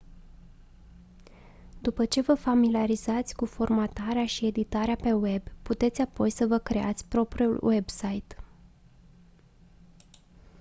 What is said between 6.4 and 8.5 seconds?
vă creați propriul website